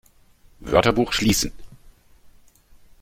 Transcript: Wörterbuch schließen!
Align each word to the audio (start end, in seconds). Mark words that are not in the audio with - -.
Wörterbuch 0.61 1.13
schließen! 1.13 1.51